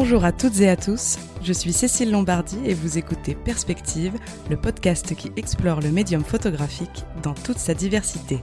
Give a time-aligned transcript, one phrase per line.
[0.00, 4.12] Bonjour à toutes et à tous, je suis Cécile Lombardi et vous écoutez Perspective,
[4.48, 8.38] le podcast qui explore le médium photographique dans toute sa diversité.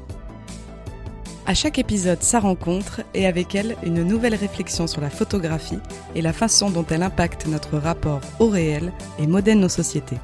[1.46, 5.80] À chaque épisode, sa rencontre et avec elle une nouvelle réflexion sur la photographie
[6.13, 10.20] et la façon dont elle impacte notre rapport au réel et modèle nos sociétés.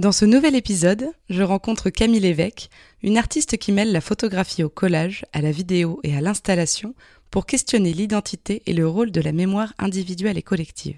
[0.00, 2.70] Dans ce nouvel épisode, je rencontre Camille Lévesque,
[3.02, 6.94] une artiste qui mêle la photographie au collage, à la vidéo et à l'installation
[7.30, 10.96] pour questionner l'identité et le rôle de la mémoire individuelle et collective.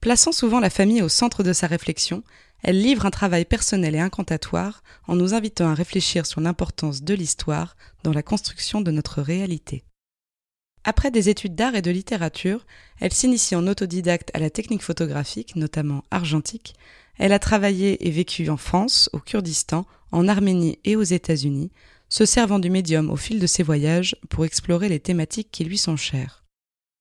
[0.00, 2.24] Plaçant souvent la famille au centre de sa réflexion,
[2.64, 7.14] elle livre un travail personnel et incantatoire en nous invitant à réfléchir sur l'importance de
[7.14, 9.84] l'histoire dans la construction de notre réalité.
[10.82, 12.66] Après des études d'art et de littérature,
[12.98, 16.74] elle s'initie en autodidacte à la technique photographique, notamment argentique.
[17.20, 21.70] Elle a travaillé et vécu en France, au Kurdistan, en Arménie et aux États-Unis,
[22.08, 25.76] se servant du médium au fil de ses voyages pour explorer les thématiques qui lui
[25.76, 26.44] sont chères.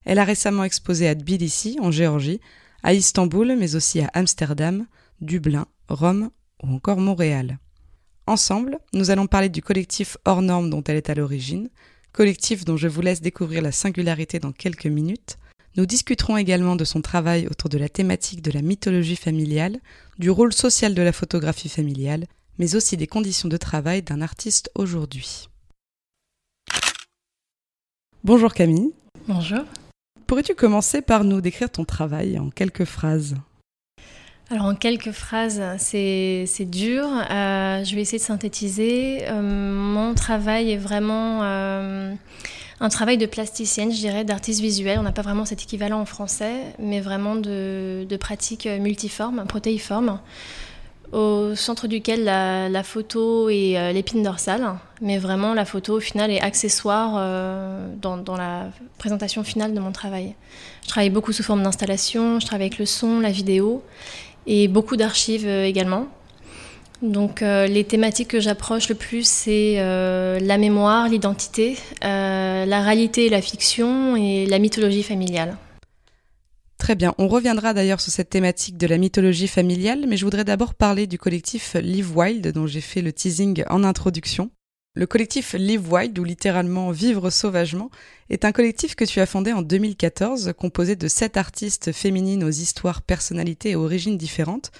[0.03, 2.41] Elle a récemment exposé à Tbilissi, en Géorgie,
[2.83, 4.87] à Istanbul, mais aussi à Amsterdam,
[5.21, 6.31] Dublin, Rome
[6.63, 7.57] ou encore Montréal.
[8.27, 11.69] Ensemble, nous allons parler du collectif hors norme dont elle est à l'origine,
[12.11, 15.37] collectif dont je vous laisse découvrir la singularité dans quelques minutes.
[15.75, 19.79] Nous discuterons également de son travail autour de la thématique de la mythologie familiale,
[20.17, 22.25] du rôle social de la photographie familiale
[22.59, 25.47] mais aussi des conditions de travail d'un artiste aujourd'hui.
[28.23, 28.91] Bonjour Camille.
[29.27, 29.63] Bonjour.
[30.27, 33.35] Pourrais-tu commencer par nous décrire ton travail en quelques phrases?
[34.51, 37.05] Alors en quelques phrases, c'est dur.
[37.05, 39.27] Euh, je vais essayer de synthétiser.
[39.27, 42.13] Euh, mon travail est vraiment euh,
[42.81, 44.99] un travail de plasticienne, je dirais, d'artiste visuel.
[44.99, 50.19] On n'a pas vraiment cet équivalent en français, mais vraiment de, de pratique multiforme, protéiforme
[51.11, 56.31] au centre duquel la, photo est euh, l'épine dorsale, mais vraiment la photo au final
[56.31, 60.35] est accessoire euh, dans, la présentation finale de mon travail.
[60.83, 63.83] Je travaille beaucoup sous forme d'installation, je travaille avec le son, la vidéo
[64.45, 66.07] et beaucoup d'archives euh, également.
[67.01, 73.41] Donc les thématiques que j'approche le plus, c'est la mémoire, l'identité, la réalité et la
[73.41, 75.57] fiction et la mythologie familiale.
[76.77, 80.45] Très bien, on reviendra d'ailleurs sur cette thématique de la mythologie familiale, mais je voudrais
[80.45, 84.49] d'abord parler du collectif Live Wild dont j'ai fait le teasing en introduction.
[84.95, 87.91] Le collectif Live Wild, ou littéralement Vivre sauvagement,
[88.29, 92.49] est un collectif que tu as fondé en 2014, composé de sept artistes féminines aux
[92.49, 94.71] histoires, personnalités et origines différentes.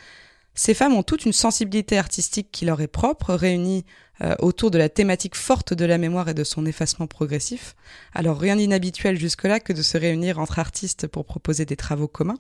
[0.59, 3.86] Ces femmes ont toute une sensibilité artistique qui leur est propre, réunie
[4.20, 7.78] euh, autour de la thématique forte de la mémoire et de son effacement progressif.
[8.12, 12.36] Alors rien d'inhabituel jusque-là que de se réunir entre artistes pour proposer des travaux communs.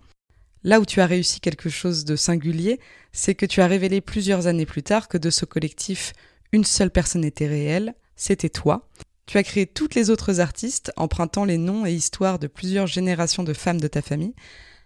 [0.65, 2.81] Là où tu as réussi quelque chose de singulier,
[3.13, 6.11] c'est que tu as révélé plusieurs années plus tard que de ce collectif,
[6.51, 8.89] une seule personne était réelle, c'était toi.
[9.27, 13.43] Tu as créé toutes les autres artistes, empruntant les noms et histoires de plusieurs générations
[13.43, 14.33] de femmes de ta famille.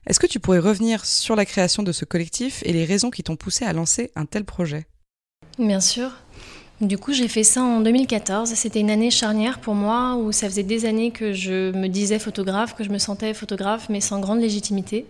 [0.05, 3.23] Est-ce que tu pourrais revenir sur la création de ce collectif et les raisons qui
[3.23, 4.85] t'ont poussé à lancer un tel projet?
[5.57, 6.11] Bien sûr.
[6.81, 8.49] Du coup, j'ai fait ça en 2014.
[8.53, 12.19] C'était une année charnière pour moi où ça faisait des années que je me disais
[12.19, 15.05] photographe, que je me sentais photographe, mais sans grande légitimité.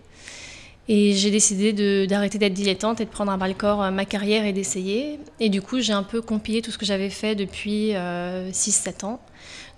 [0.86, 4.04] Et j'ai décidé d'arrêter d'être dilettante et de prendre à bras le corps euh, ma
[4.04, 5.18] carrière et d'essayer.
[5.40, 9.06] Et du coup, j'ai un peu compilé tout ce que j'avais fait depuis 6-7 euh,
[9.06, 9.20] ans,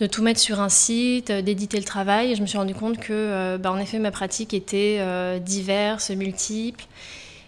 [0.00, 2.32] de tout mettre sur un site, euh, d'éditer le travail.
[2.32, 5.00] Et je me suis rendu compte que, bah, en effet, ma pratique était
[5.40, 6.84] diverse, multiple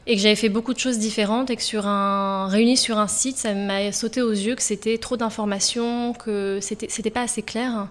[0.07, 3.09] et que j'avais fait beaucoup de choses différentes et que sur un réuni sur un
[3.09, 7.89] site, ça m'a sauté aux yeux que c'était trop d'informations, que c'était pas assez clair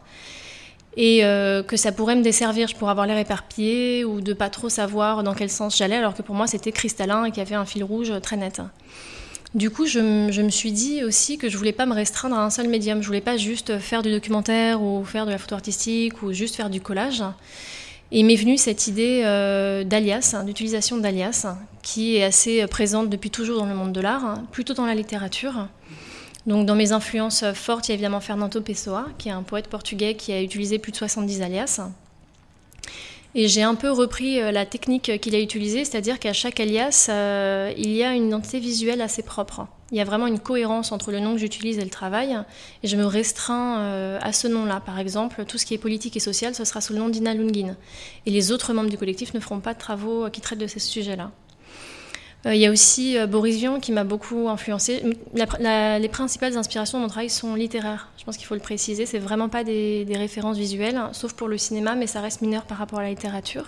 [0.97, 2.67] et euh, que ça pourrait me desservir.
[2.67, 6.15] Je pourrais avoir l'air éparpillé ou de pas trop savoir dans quel sens j'allais, alors
[6.15, 8.61] que pour moi c'était cristallin et qu'il y avait un fil rouge très net.
[9.55, 12.49] Du coup, je, me suis dit aussi que je voulais pas me restreindre à un
[12.49, 13.01] seul médium.
[13.01, 16.55] Je voulais pas juste faire du documentaire ou faire de la photo artistique ou juste
[16.55, 17.23] faire du collage.
[18.11, 21.47] Et m'est venu cette idée euh, d'alias, d'utilisation d'alias,
[21.81, 24.95] qui est assez présente depuis toujours dans le monde de l'art, hein, plutôt dans la
[24.95, 25.67] littérature.
[26.47, 29.67] Donc dans mes influences fortes, il y a évidemment Fernando Pessoa, qui est un poète
[29.67, 31.81] portugais qui a utilisé plus de 70 alias.
[33.35, 37.07] Et j'ai un peu repris euh, la technique qu'il a utilisée, c'est-à-dire qu'à chaque alias,
[37.09, 39.67] euh, il y a une identité visuelle assez propre.
[39.91, 42.35] Il y a vraiment une cohérence entre le nom que j'utilise et le travail,
[42.81, 44.79] et je me restreins euh, à ce nom-là.
[44.79, 47.33] Par exemple, tout ce qui est politique et social, ce sera sous le nom d'Ina
[47.33, 47.75] Lungin.
[48.25, 50.79] Et les autres membres du collectif ne feront pas de travaux qui traitent de ces
[50.79, 51.31] sujets-là.
[52.47, 55.03] Euh, il y a aussi euh, Boris Vian qui m'a beaucoup influencé.
[55.33, 58.09] les principales inspirations de mon travail sont littéraires.
[58.17, 59.05] Je pense qu'il faut le préciser.
[59.05, 62.77] C'est vraiment pas des, références visuelles, sauf pour le cinéma, mais ça reste mineur par
[62.77, 63.65] rapport à la littérature.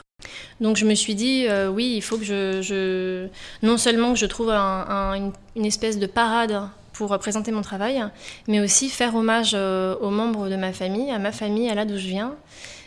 [0.61, 3.27] Donc je me suis dit, euh, oui, il faut que je,
[3.61, 6.61] non seulement que je trouve une, espèce de parade
[6.93, 8.03] pour présenter mon travail,
[8.47, 11.97] mais aussi faire hommage aux membres de ma famille, à ma famille, à là d'où
[11.97, 12.35] je viens,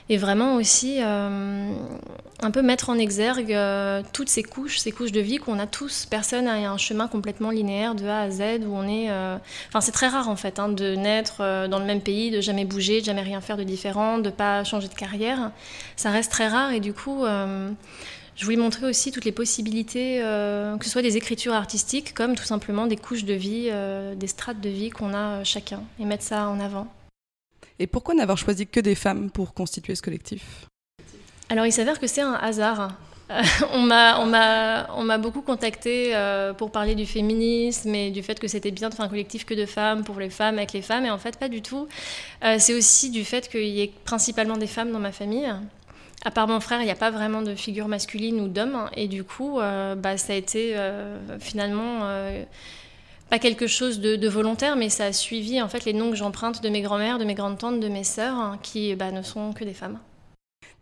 [0.08, 1.72] et vraiment aussi euh,
[2.40, 5.66] un peu mettre en exergue euh, toutes ces couches, ces couches de vie qu'on a
[5.66, 6.06] tous.
[6.06, 9.10] Personne n'a un chemin complètement linéaire de A à Z où on est.
[9.10, 9.36] Euh,
[9.68, 11.38] enfin, c'est très rare en fait hein, de naître
[11.68, 14.64] dans le même pays, de jamais bouger, de jamais rien faire de différent, de pas
[14.64, 15.50] changer de carrière.
[15.96, 17.24] Ça reste très rare et du coup.
[18.34, 22.44] Je voulais montrer aussi toutes les possibilités, que ce soit des écritures artistiques, comme tout
[22.44, 23.70] simplement des couches de vie,
[24.16, 26.88] des strates de vie qu'on a chacun, et mettre ça en avant.
[27.82, 30.68] Et pourquoi n'avoir choisi que des femmes pour constituer ce collectif?
[31.48, 32.96] Alors il s'avère que c'est un hasard.
[33.72, 38.88] on m'a beaucoup contacté euh, pour parler du féminisme et du fait que c'était bien
[38.88, 41.18] de faire un collectif que de femmes pour les femmes avec les femmes et en
[41.18, 41.88] fait pas du tout.
[42.44, 45.52] Euh, c'est aussi du fait qu'il y ait principalement des femmes dans ma famille.
[46.24, 49.08] À part mon frère, il n'y a pas vraiment de figure masculine ou d'homme et
[49.08, 50.76] du coup euh, bah, ça a été
[51.40, 52.06] finalement
[53.32, 56.62] pas quelque chose de, volontaire, mais ça a suivi en fait les noms que j'emprunte
[56.62, 59.64] de mes grand-mères, de mes grandes-tantes, de mes sœurs, hein, qui bah, ne sont que
[59.64, 59.98] des femmes.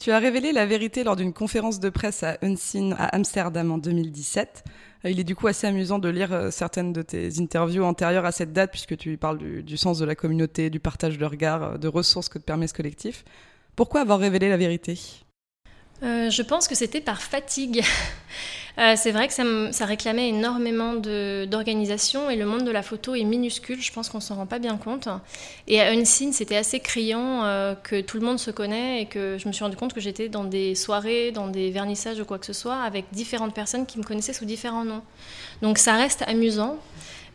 [0.01, 3.79] Tu as révélé la vérité lors d'une conférence de presse à Unseen à Amsterdam en
[3.79, 4.65] 2017.
[5.05, 8.25] Euh, il est du coup assez amusant de lire euh, certaines de tes interviews antérieures
[8.25, 11.63] à cette date, puisque tu parles du, sens de la communauté, du partage de regards,
[11.63, 13.25] euh, de ressources que te permet ce collectif.
[13.77, 14.99] Pourquoi avoir révélé la vérité?
[16.03, 17.83] Je pense que c'était par fatigue.
[18.79, 23.25] Euh, c'est vrai que ça, réclamait énormément d'organisation et le monde de la photo est
[23.25, 25.09] minuscule, je pense qu'on s'en rend pas bien compte.
[25.67, 29.37] Et à Unseen, c'était assez criant euh, que tout le monde se connaît et que
[29.39, 32.39] je me suis rendu compte que j'étais dans des soirées, dans des vernissages ou quoi
[32.39, 35.03] que ce soit avec différentes personnes qui me connaissaient sous différents noms.
[35.63, 36.79] Donc ça reste amusant.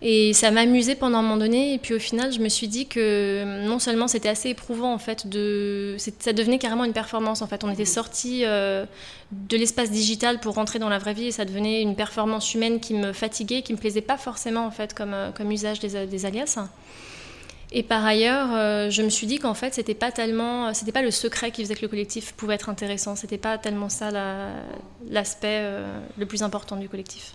[0.08, 1.74] Et ça m'amusait pendant un moment donné.
[1.74, 5.00] Et puis au final, je me suis dit que non seulement c'était assez éprouvant, en
[5.00, 5.26] fait,
[6.20, 7.42] ça devenait carrément une performance.
[7.42, 8.86] En fait, on était sorti euh,
[9.32, 12.80] de l'espace digital pour rentrer dans la vraie vie et ça devenait une performance humaine
[12.80, 16.60] qui me fatiguait, qui me plaisait pas forcément, en fait, comme, euh, usage des, alias.
[17.72, 21.02] Et par ailleurs, euh, je me suis dit qu'en fait, c'était pas tellement, c'était pas
[21.02, 23.16] le secret qui faisait que le collectif pouvait être intéressant.
[23.16, 24.12] C'était pas tellement ça
[25.10, 25.68] l'aspect
[26.16, 27.34] le plus important du collectif.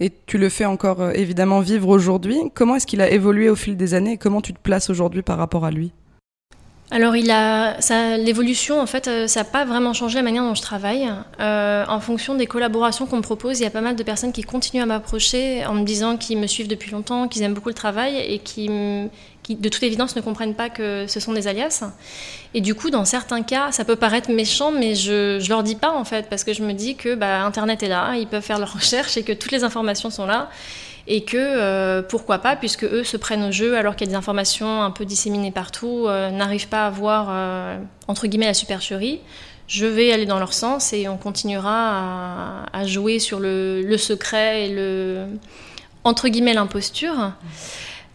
[0.00, 2.38] Et tu le fais encore euh, évidemment vivre aujourd'hui.
[2.54, 5.22] Comment est-ce qu'il a évolué au fil des années et comment tu te places aujourd'hui
[5.22, 5.92] par rapport à lui?
[6.90, 7.76] Alors, il a,
[8.16, 11.06] l'évolution, en fait, euh, ça n'a pas vraiment changé la manière dont je travaille.
[11.38, 14.32] Euh, en fonction des collaborations qu'on me propose, il y a pas mal de personnes
[14.32, 17.68] qui continuent à m'approcher en me disant qu'ils me suivent depuis longtemps, qu'ils aiment beaucoup
[17.68, 18.70] le travail et qui,
[19.48, 21.84] qui, de toute évidence, ne comprennent pas que ce sont des alias.
[22.52, 25.74] Et du coup, dans certains cas, ça peut paraître méchant, mais je ne leur dis
[25.74, 28.42] pas, en fait, parce que je me dis que bah, Internet est là, ils peuvent
[28.42, 30.50] faire leurs recherches et que toutes les informations sont là
[31.10, 34.12] et que euh, pourquoi pas, puisque eux se prennent au jeu alors qu'il y a
[34.12, 37.78] des informations un peu disséminées partout, euh, n'arrivent pas à voir euh,
[38.08, 39.20] entre guillemets la supercherie.
[39.68, 44.74] Je vais aller dans leur sens et on continuera à, jouer sur le, secret et
[44.74, 45.26] le
[46.04, 47.32] entre guillemets l'imposture.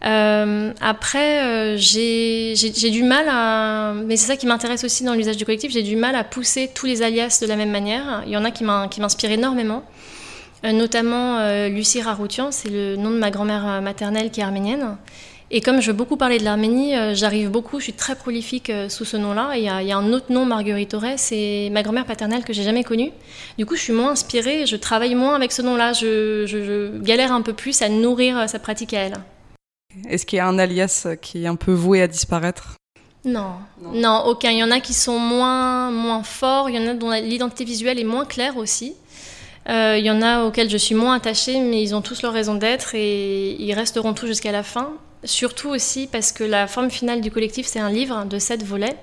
[0.04, 3.94] Après, j'ai du mal à.
[3.94, 5.72] Mais c'est ça qui m'intéresse aussi dans l'usage du collectif.
[5.72, 8.24] J'ai du mal à pousser tous les alias de la même manière.
[8.26, 9.84] Il y en a qui m'inspirent énormément.
[10.66, 14.44] Euh, notamment euh, Lucie Raroutian, c'est le nom de ma grand-mère euh, maternelle qui est
[14.44, 14.98] arménienne.
[15.52, 19.06] Et comme je veux beaucoup parler de l'Arménie, j'arrive beaucoup, je suis très prolifique sous
[19.06, 19.52] ce nom-là.
[19.56, 22.84] Il y, a un autre nom, Marguerite Auré, c'est ma grand-mère paternelle que j'ai jamais
[22.84, 23.12] connue.
[23.60, 27.44] Du coup, je suis moins inspirée, je travaille moins avec ce nom-là, je, galère un
[27.44, 29.18] peu plus à nourrir sa pratique à elle.
[30.10, 32.76] Est-ce qu'il y a un alias qui est un peu voué à disparaître?
[33.26, 33.54] Non.
[33.94, 34.52] non, aucun.
[34.52, 37.64] Il y en a qui sont moins, moins forts, il y en a dont l'identité
[37.64, 38.96] visuelle est moins claire aussi.
[39.70, 42.34] Euh, il y en a auxquels je suis moins attachée, mais ils ont tous leur
[42.34, 44.92] raison d'être et ils resteront tous jusqu'à la fin.
[45.24, 48.98] Surtout aussi parce que la forme finale du collectif, c'est un livre de sept volets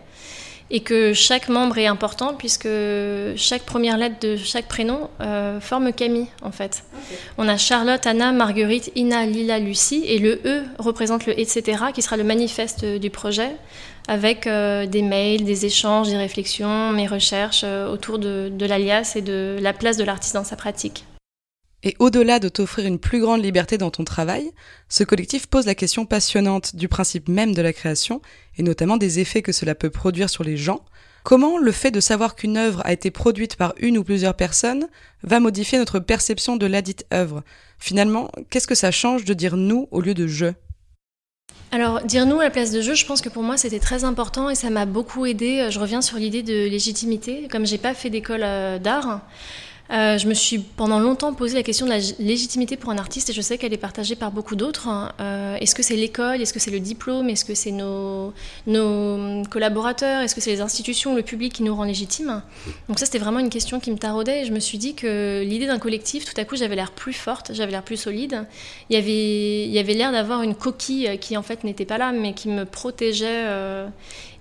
[0.70, 2.68] et que chaque membre est important puisque
[3.36, 6.84] chaque première lettre de chaque prénom euh, forme Camille en fait.
[7.38, 12.02] On a Charlotte, Anna, Marguerite, Ina, Lila, Lucie et le E représente le etc qui
[12.02, 13.50] sera le manifeste du projet
[14.08, 19.12] avec euh, des mails, des échanges, des réflexions, mes recherches euh, autour de, de l'alias
[19.16, 21.04] et de la place de l'artiste dans sa pratique.
[21.82, 24.50] Et au-delà de t'offrir une plus grande liberté dans ton travail,
[24.88, 28.20] ce collectif pose la question passionnante du principe même de la création,
[28.58, 30.84] et notamment des effets que cela peut produire sur les gens.
[31.22, 34.88] Comment le fait de savoir qu'une œuvre a été produite par une ou plusieurs personnes
[35.22, 37.42] va modifier notre perception de ladite œuvre?
[37.78, 40.46] Finalement, qu'est-ce que ça change de dire nous au lieu de je?
[41.72, 44.04] Alors, dire nous à la place de jeu, je pense que pour moi c'était très
[44.04, 45.68] important et ça m'a beaucoup aidé.
[45.70, 47.48] Je reviens sur l'idée de légitimité.
[47.48, 49.20] Comme j'ai pas fait d'école euh, d'art,
[49.92, 53.30] euh, je me suis pendant longtemps posé la question de la légitimité pour un artiste
[53.30, 54.88] et je sais qu'elle est partagée par beaucoup d'autres.
[55.20, 58.32] Euh, est-ce que c'est l'école Est-ce que c'est le diplôme Est-ce que c'est nos,
[58.68, 62.40] nos, collaborateurs Est-ce que c'est les institutions, le public qui nous rend légitimes?
[62.88, 65.42] Donc ça, c'était vraiment une question qui me taraudait et je me suis dit que
[65.44, 68.46] l'idée d'un collectif, tout à coup, j'avais l'air plus forte, j'avais l'air plus solide.
[68.90, 71.98] Il y avait, il y avait l'air d'avoir une coquille qui en fait n'était pas
[71.98, 73.88] là, mais qui me protégeait euh,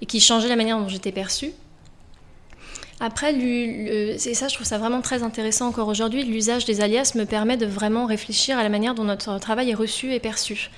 [0.01, 1.53] et qui changeait la manière dont j'étais perçue.
[3.01, 3.33] Après,
[4.17, 6.23] c'est ça, je trouve ça vraiment très intéressant encore aujourd'hui.
[6.23, 9.75] L'usage des alias me permet de vraiment réfléchir à la manière dont notre travail est
[9.75, 10.69] reçu et perçu.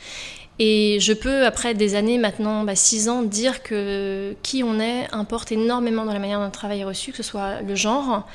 [0.59, 5.07] Et je peux, après des années maintenant, bah, six ans, dire que qui on est
[5.11, 8.27] importe énormément dans la manière dont notre travail est reçu, que ce soit le genre,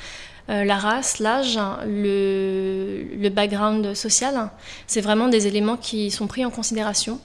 [0.49, 4.49] euh, la race, l'âge, le, background social.
[4.87, 7.19] C'est vraiment des éléments qui sont pris en considération.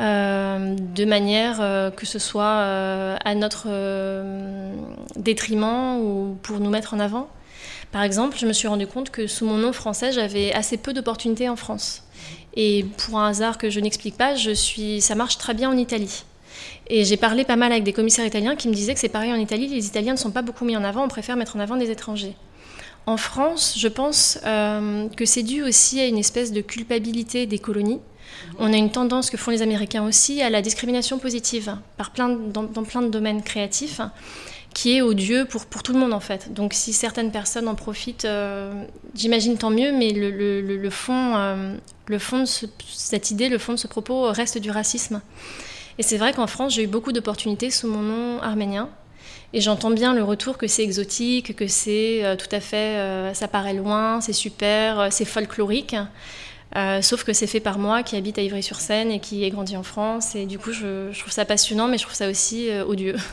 [0.00, 3.66] Euh, de manière euh, que ce soit euh, à notre
[5.16, 7.28] détriment ou pour nous mettre en avant.
[7.90, 10.92] Par exemple, je me suis rendu compte que sous mon nom français, j'avais assez peu
[10.92, 12.04] d'opportunités en France.
[12.54, 16.24] Et pour un hasard que je n'explique pas, ça marche très bien en Italie.
[16.88, 19.32] Et j'ai parlé pas mal avec des commissaires italiens qui me disaient que c'est pareil
[19.32, 21.60] en Italie, les Italiens ne sont pas beaucoup mis en avant, on préfère mettre en
[21.60, 22.34] avant des étrangers.
[23.06, 28.00] En France, je pense que c'est dû aussi à une espèce de culpabilité des colonies.
[28.58, 32.28] On a une tendance que font les Américains aussi à la discrimination positive par plein,
[32.28, 34.00] dans, plein de domaines créatifs
[34.74, 36.52] qui est odieux pour, pour tout le monde en fait.
[36.52, 41.74] Donc si certaines personnes en profitent, euh, j'imagine tant mieux, mais le, le, fond, euh,
[42.06, 42.46] le fond de
[42.88, 45.20] cette idée, le fond de ce propos reste du racisme.
[45.98, 48.88] Et c'est vrai qu'en France, j'ai eu beaucoup d'opportunités sous mon nom arménien.
[49.52, 53.48] Et j'entends bien le retour que c'est exotique, que c'est euh, tout à fait, ça
[53.48, 55.96] paraît loin, c'est super, c'est folklorique.
[56.76, 59.76] Euh, sauf que c'est fait par moi qui habite à Ivry-sur-Seine et qui ai grandi
[59.76, 60.34] en France.
[60.34, 63.16] Et du coup, je, trouve ça passionnant, mais je trouve ça aussi euh, odieux.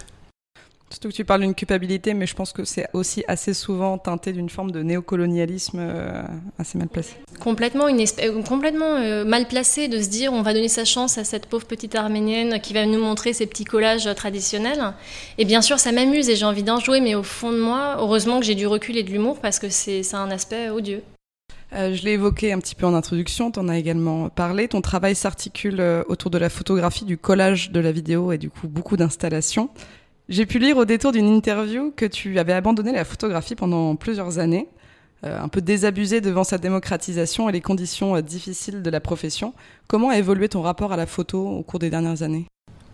[0.92, 4.32] Surtout que tu parles d'une culpabilité, mais je pense que c'est aussi assez souvent teinté
[4.32, 6.24] d'une forme de néocolonialisme euh,
[6.58, 7.15] assez mal placé.
[7.39, 8.06] Complètement, une
[8.48, 11.96] complètement mal placé de se dire on va donner sa chance à cette pauvre petite
[11.96, 14.94] arménienne qui va nous montrer ses petits collages traditionnels.
[15.38, 17.98] Et bien sûr, ça m'amuse et j'ai envie d'en jouer, mais au fond de moi,
[18.00, 21.01] heureusement que j'ai du recul et de l'humour parce que c'est un aspect odieux.
[21.74, 24.67] Euh, je l'ai évoqué un petit peu en introduction, tu en as également parlé.
[24.67, 28.50] Ton travail s'articule euh, autour de la photographie, du collage de la vidéo et du
[28.50, 29.69] coup beaucoup d'installations.
[30.29, 34.39] J'ai pu lire au détour d'une interview que tu avais abandonné la photographie pendant plusieurs
[34.39, 34.67] années,
[35.24, 39.53] euh, un peu désabusé devant sa démocratisation et les conditions difficiles de la profession.
[39.88, 42.45] Comment a évolué ton rapport à la photo au cours des dernières années?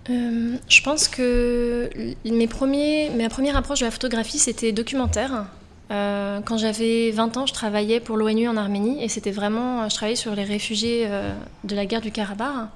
[0.07, 1.89] Je pense que
[2.25, 5.45] mes premiers, ma première approche de la photographie, c'était documentaire.
[5.91, 9.95] Euh, quand j'avais 20 ans, je travaillais pour l'ONU en Arménie et c'était vraiment, je
[9.95, 11.33] travaillais sur les réfugiés euh,
[11.65, 12.69] de la guerre du Karabakh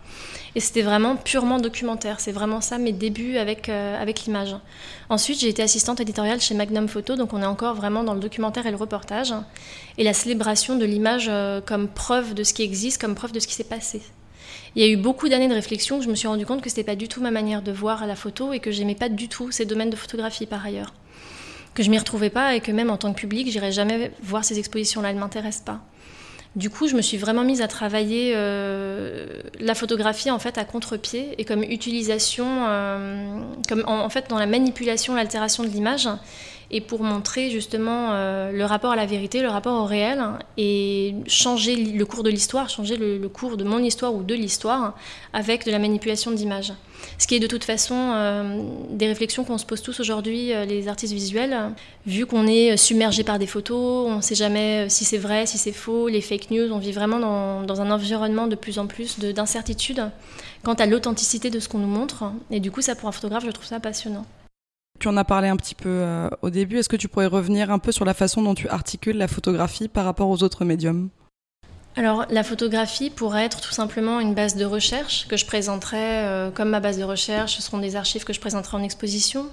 [0.56, 2.20] et c'était vraiment purement documentaire.
[2.20, 4.56] C'est vraiment ça mes débuts avec, euh, avec l'image.
[5.10, 8.20] Ensuite, j'ai été assistante éditoriale chez Magnum Photo, donc on est encore vraiment dans le
[8.20, 9.34] documentaire et le reportage
[9.98, 11.32] et la célébration de l'image
[11.66, 14.02] comme preuve de ce qui existe, comme preuve de ce qui s'est passé.
[14.76, 16.70] Il y a eu beaucoup d'années de réflexion que je me suis rendu compte que
[16.70, 19.30] c'était pas du tout ma manière de voir la photo et que j'aimais pas du
[19.30, 20.92] tout ces domaines de photographie par ailleurs
[21.76, 24.44] que je m'y retrouvais pas et que même en tant que public, j'irais jamais voir
[24.44, 25.82] ces expositions-là, elles m'intéressent pas.
[26.56, 30.64] Du coup, je me suis vraiment mise à travailler euh, la photographie en fait à
[30.64, 36.08] contre-pied et comme utilisation, euh, comme en, fait dans la manipulation, l'altération de l'image
[36.76, 40.22] et pour montrer justement euh, le rapport à la vérité, le rapport au réel,
[40.58, 44.94] et changer le cours de l'histoire, changer le, cours de mon histoire ou de l'histoire
[45.32, 46.74] avec de la manipulation d'images.
[47.18, 50.66] Ce qui est de toute façon euh, des réflexions qu'on se pose tous aujourd'hui, euh,
[50.66, 51.58] les artistes visuels,
[52.06, 55.58] vu qu'on est submergé par des photos, on ne sait jamais si c'est vrai, si
[55.58, 59.18] c'est faux, les fake news, on vit vraiment dans un environnement de plus en plus
[59.18, 60.12] d'incertitude
[60.66, 62.26] quant à l'authenticité de ce qu'on nous montre.
[62.52, 64.26] Et du coup, ça pour un photographe, je trouve ça passionnant.
[65.00, 66.78] Tu en as parlé un petit peu euh, au début.
[66.78, 69.88] Est-ce que tu pourrais revenir un peu sur la façon dont tu articules la photographie
[69.88, 71.10] par rapport aux autres médiums?
[71.98, 76.52] Alors la photographie pourrait être tout simplement une base de recherche que je présenterai euh,
[76.52, 79.48] comme ma base de recherche, ce seront des archives que je présenterai en exposition,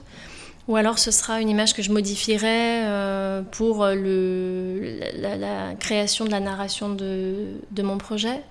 [0.67, 6.41] ou alors ce sera une image que je modifierai euh, pour la, création de la
[6.41, 8.43] narration de mon projet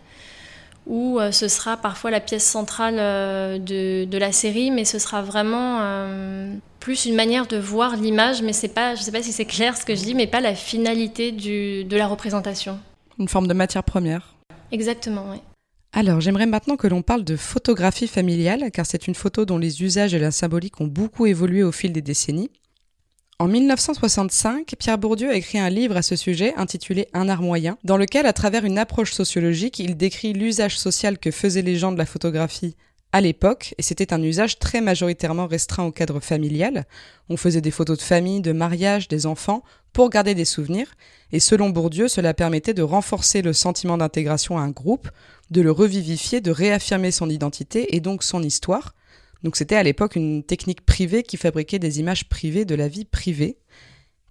[0.88, 5.22] ou euh, ce sera parfois la pièce centrale euh, de, la série, mais ce sera
[5.22, 9.24] vraiment euh, plus une manière de voir l'image, mais c'est pas, je ne sais pas
[9.24, 12.80] si c'est clair ce que je dis, mais pas la finalité de la représentation.
[13.20, 14.36] Une forme de matière première.
[14.72, 15.38] Exactement, oui.
[15.94, 19.84] Alors, j'aimerais maintenant que l'on parle de photographie familiale, car c'est une photo dont les
[19.84, 22.50] usages et la symbolique ont beaucoup évolué au fil des décennies.
[23.42, 27.80] En 1965, Pierre Bourdieu a écrit un livre à ce sujet intitulé Un art moyen,
[27.84, 31.92] dans lequel, à travers une approche sociologique, il décrit l'usage social que faisaient les gens
[31.92, 32.76] de la photographie
[33.12, 36.86] à l'époque, et c'était un usage très majoritairement restreint au cadre familial.
[37.30, 40.94] On faisait des photos de famille, de mariage, des enfants, pour garder des souvenirs,
[41.32, 45.10] et selon Bourdieu, cela permettait de renforcer le sentiment d'intégration à un groupe,
[45.50, 48.94] de le revivifier, de réaffirmer son identité et donc son histoire,
[49.44, 53.06] donc c'était à l'époque une technique privée qui fabriquait des images privées de la vie
[53.06, 53.58] privée.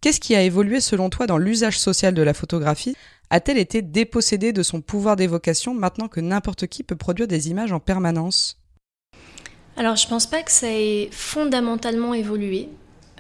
[0.01, 2.97] Qu'est-ce qui a évolué selon toi dans l'usage social de la photographie?
[3.29, 7.73] A-t-elle été dépossédée de son pouvoir d'évocation maintenant que n'importe qui peut produire des images
[7.73, 8.59] en permanence?
[9.77, 12.69] Alors je pense pas que ça ait fondamentalement évolué.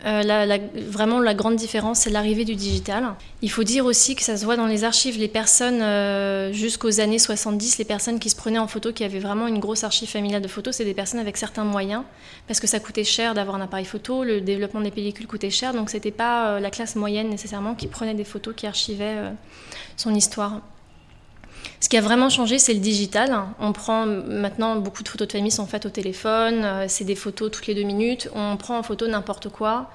[0.06, 3.14] Euh, vraiment, la grande différence, c'est l'arrivée du digital.
[3.42, 5.18] Il faut dire aussi que ça se voit dans les archives.
[5.18, 9.18] Les personnes, euh, jusqu'aux années 70, les personnes qui se prenaient en photo, qui avaient
[9.18, 12.02] vraiment une grosse archive familiale de photos, c'est des personnes avec certains moyens,
[12.46, 15.74] parce que ça coûtait cher d'avoir un appareil photo, le développement des pellicules coûtait cher,
[15.74, 19.16] donc c'était pas euh, la classe moyenne nécessairement qui prenait des photos, qui archivait
[19.96, 20.60] son histoire.
[21.80, 23.34] Ce qui a vraiment changé, c'est le digital.
[23.58, 26.62] On prend maintenant beaucoup de photos de famille sont faites au téléphone.
[26.62, 28.28] Euh, c'est des photos toutes les deux minutes.
[28.34, 29.90] On prend en photo n'importe quoi.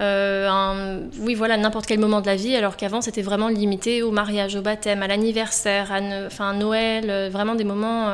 [0.00, 4.10] Euh, oui, voilà, n'importe quel moment de la vie, alors qu'avant c'était vraiment limité au
[4.10, 8.10] mariage, au baptême, à l'anniversaire, à, Noël, euh, vraiment des moments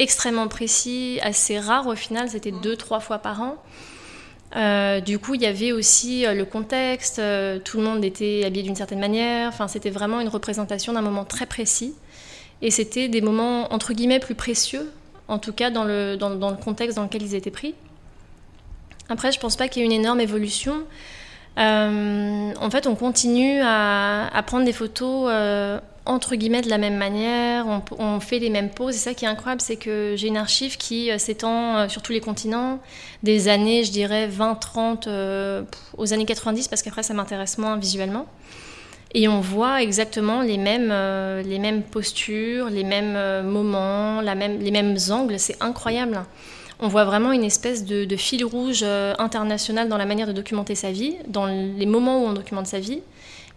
[0.00, 3.56] extrêmement précis, assez rares au final, c'était deux, trois fois par an.
[5.02, 7.22] du coup, il y avait aussi le contexte,
[7.62, 11.46] tout le monde était habillé d'une certaine manière, c'était vraiment une représentation d'un moment très
[11.46, 11.94] précis.
[12.62, 14.90] Et c'était des moments, entre guillemets, plus précieux,
[15.28, 17.74] en tout cas dans le, dans, le contexte dans lequel ils étaient pris.
[19.08, 20.84] Après, je pense pas qu'il y ait une énorme évolution.
[21.58, 26.96] Euh, en fait, on continue à, prendre des photos euh, entre guillemets de la même
[26.96, 27.66] manière,
[27.98, 28.96] on, fait les mêmes poses.
[28.96, 32.12] Et ça qui est incroyable, c'est que j'ai une archive qui euh, s'étend sur tous
[32.12, 32.80] les continents,
[33.22, 35.08] des années, je dirais 20, 30,
[35.98, 38.26] aux années 90, parce qu'après ça m'intéresse moins visuellement.
[39.16, 44.70] Et on voit exactement les mêmes, euh, les mêmes postures, les mêmes euh, moments, les
[44.72, 45.38] mêmes angles.
[45.38, 46.20] C'est incroyable.
[46.80, 50.74] On voit vraiment une espèce de, fil rouge euh, international dans la manière de documenter
[50.74, 53.02] sa vie, dans les moments où on documente sa vie.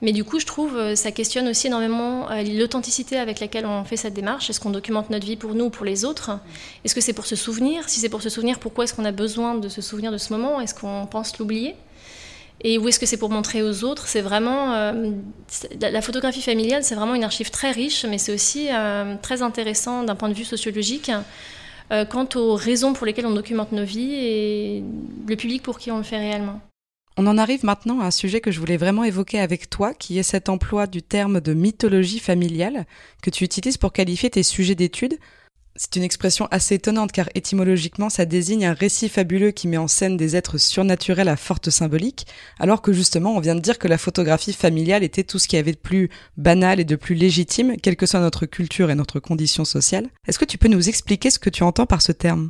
[0.04, 4.14] Mais du coup, je trouve, ça questionne aussi énormément l'authenticité avec laquelle on fait cette
[4.14, 4.48] démarche.
[4.48, 6.38] Est-ce qu'on documente notre vie pour nous ou pour les autres?
[6.86, 7.90] Est-ce que c'est pour se souvenir?
[7.90, 10.32] Si c'est pour se souvenir, pourquoi est-ce qu'on a besoin de se souvenir de ce
[10.32, 10.62] moment?
[10.62, 11.74] Est-ce qu'on pense l'oublier?
[12.62, 14.08] Et où est-ce que c'est pour montrer aux autres?
[14.08, 15.12] C'est vraiment euh,
[15.80, 20.04] la photographie familiale, c'est vraiment une archive très riche, mais c'est aussi euh, très intéressant
[20.04, 21.12] d'un point de vue sociologique
[21.92, 24.84] euh, quant aux raisons pour lesquelles on documente nos vies et
[25.28, 26.60] le public pour qui on le fait réellement.
[27.16, 30.20] On en arrive maintenant à un sujet que je voulais vraiment évoquer avec toi, qui
[30.20, 32.86] est cet emploi du terme de mythologie familiale
[33.24, 35.18] que tu utilises pour qualifier tes sujets d'études.
[35.80, 39.88] C'est une expression assez étonnante car étymologiquement ça désigne un récit fabuleux qui met en
[39.88, 42.26] scène des êtres surnaturels à forte symbolique,
[42.60, 45.56] alors que justement on vient de dire que la photographie familiale était tout ce qui
[45.56, 49.20] avait de plus banal et de plus légitime, quelle que soit notre culture et notre
[49.20, 50.10] condition sociale.
[50.28, 52.50] Est-ce que tu peux nous expliquer ce que tu entends par ce terme?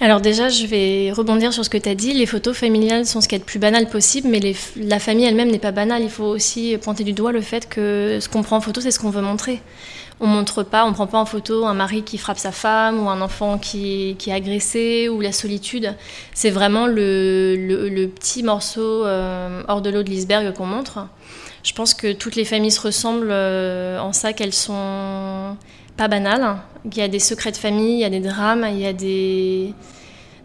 [0.00, 2.14] Alors déjà, je vais rebondir sur ce que tu as dit.
[2.14, 4.40] Les photos familiales sont ce qui est le plus banal possible, mais
[4.76, 6.02] la famille elle-même n'est pas banale.
[6.02, 8.90] Il faut aussi pointer du doigt le fait que ce qu'on prend en photo, c'est
[8.90, 9.60] ce qu'on veut montrer
[10.20, 13.08] on montre pas, on prend pas en photo un mari qui frappe sa femme ou
[13.08, 15.94] un enfant qui, est agressé ou la solitude.
[16.34, 21.06] C'est vraiment le, petit morceau euh, hors de l'eau de l'iceberg qu'on montre.
[21.62, 25.56] Je pense que toutes les familles se ressemblent euh, en ça qu'elles sont
[26.00, 26.56] pas banales.
[26.86, 28.94] Il y a des secrets de famille, il y a des drames, il y a
[28.94, 29.74] des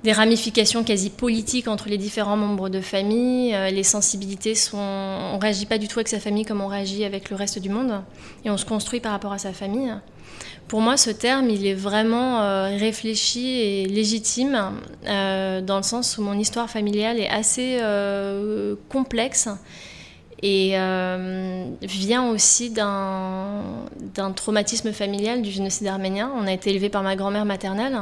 [0.04, 3.56] des ramifications quasi politiques entre les différents membres de famille.
[3.56, 4.78] Euh, les sensibilités sont.
[4.78, 7.70] On réagit pas du tout avec sa famille comme on réagit avec le reste du
[7.70, 8.04] monde.
[8.44, 9.94] Et on se construit par rapport à sa famille.
[10.68, 14.74] Pour moi, ce terme, il est vraiment euh, réfléchi et légitime,
[15.08, 17.80] euh, dans le sens où mon histoire familiale est assez
[18.89, 19.48] complexe
[20.41, 20.76] et
[21.82, 26.32] vient aussi d'un traumatisme familial du génocide arménien.
[26.38, 28.00] On a été élevé par ma grand-mère maternelle.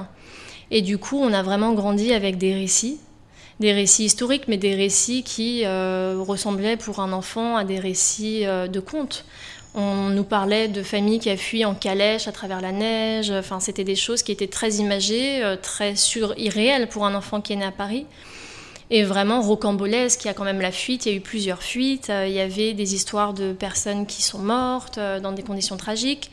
[0.72, 3.00] Et du coup, on a vraiment grandi avec des récits,
[3.60, 8.46] des récits historiques, mais des récits qui euh, ressemblaient pour un enfant à des récits
[8.46, 9.26] euh, de contes.
[9.76, 13.32] On nous parlait de familles qui a fui en calèche à travers la neige.
[13.32, 17.41] Enfin, c'était des choses qui étaient très imagées, euh, très sur irréelles pour un enfant
[17.41, 18.06] qui est né à Paris.
[18.96, 21.64] Et vraiment rocambolesque, il y a quand même la fuite, il y a eu plusieurs
[21.64, 26.30] fuites, il y avait des histoires de personnes qui sont mortes dans des conditions tragiques.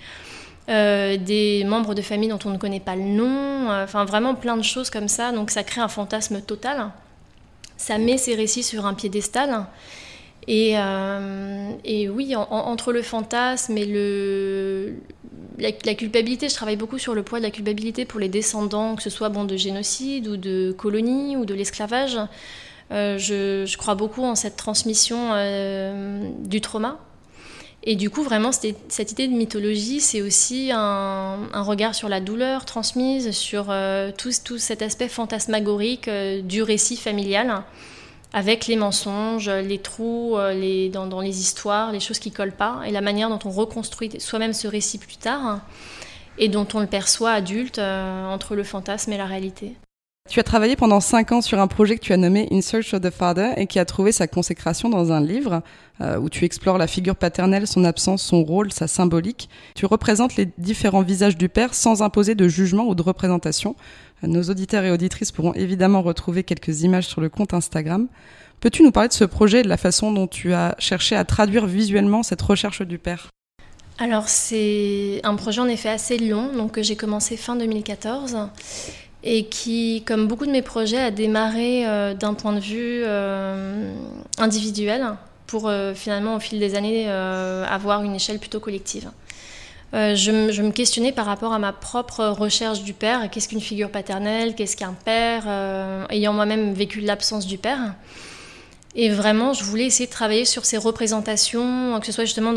[0.70, 4.36] Euh, des membres de famille dont on ne connaît pas le nom, euh, enfin vraiment
[4.36, 5.32] plein de choses comme ça.
[5.32, 6.90] Donc ça crée un fantasme total.
[7.76, 9.66] Ça met ces récits sur un piédestal.
[10.48, 14.94] Euh, et oui, entre le fantasme et le,
[15.60, 19.02] la, culpabilité, je travaille beaucoup sur le poids de la culpabilité pour les descendants, que
[19.02, 22.18] ce soit bon, de génocide ou de colonie ou de l'esclavage.
[22.90, 25.32] je, je, crois beaucoup en cette transmission
[26.40, 26.98] du trauma
[27.82, 32.66] et du coup, vraiment, cette idée de mythologie, c'est aussi un, regard sur la douleur
[32.66, 37.62] transmise, sur euh, tout, cet aspect fantasmagorique euh, du récit familial,
[38.32, 42.52] avec les mensonges, les trous euh, les, dans, dans, les histoires, les choses qui collent
[42.52, 45.60] pas, et la manière dont on reconstruit soi-même ce récit plus tard,
[46.38, 49.74] et dont on le perçoit adulte entre le fantasme et la réalité.
[50.30, 52.94] Tu as travaillé pendant cinq ans sur un projet que tu as nommé In Search
[52.94, 55.60] of the Father et qui a trouvé sa consécration dans un livre
[56.00, 59.48] euh, où tu explores la figure paternelle, son absence, son rôle, sa symbolique.
[59.74, 63.74] Tu représentes les différents visages du père sans imposer de jugement ou de représentation.
[64.22, 68.06] Nos auditeurs et auditrices pourront évidemment retrouver quelques images sur le compte Instagram.
[68.60, 71.24] Peux-tu nous parler de ce projet et de la façon dont tu as cherché à
[71.24, 73.30] traduire visuellement cette recherche du père?
[73.98, 78.48] Alors c'est un projet en effet assez long, donc que j'ai commencé fin 2014
[79.22, 83.92] et qui, comme beaucoup de mes projets, a démarré euh, d'un point de vue euh,
[84.38, 85.14] individuel
[85.46, 89.10] pour euh, finalement au fil des années avoir une échelle plutôt collective.
[89.92, 90.14] Je,
[90.52, 93.28] je, me questionnais par rapport à ma propre recherche du père.
[93.28, 94.54] Qu'est-ce qu'une figure paternelle?
[94.54, 95.48] Qu'est-ce qu'un père
[96.10, 97.94] Ayant moi-même vécu l'absence du père?
[98.96, 102.52] Et vraiment, je voulais essayer de travailler sur ces représentations, que ce soit justement